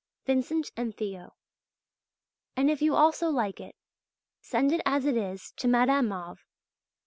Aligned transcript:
Vincent 0.25 0.71
and 0.75 0.97
Theo." 0.97 1.35
And 2.57 2.71
if 2.71 2.81
you 2.81 2.95
also 2.95 3.29
like 3.29 3.59
it, 3.59 3.75
send 4.41 4.71
it 4.71 4.81
as 4.83 5.05
it 5.05 5.15
is 5.15 5.51
to 5.57 5.67
Madame 5.67 6.07
Mauve. 6.07 6.43